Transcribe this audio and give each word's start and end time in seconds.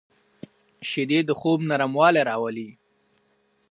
شیدې 0.89 1.19
د 1.27 1.31
خوب 1.39 1.59
نرموالی 1.69 2.21
راولي 2.29 2.69